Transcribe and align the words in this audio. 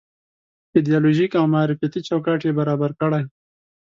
ایدیالوژيک 0.75 1.31
او 1.39 1.45
معرفتي 1.55 1.99
چوکاټ 2.07 2.39
یې 2.47 2.53
برابر 2.59 2.91
کړی. 2.99 3.23